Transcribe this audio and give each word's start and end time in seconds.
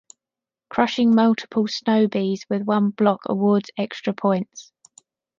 Crushing 0.71 1.13
multiple 1.13 1.67
Sno-Bees 1.67 2.47
with 2.49 2.63
one 2.63 2.89
block 2.89 3.21
awards 3.27 3.69
extra 3.77 4.13
points. 4.15 4.71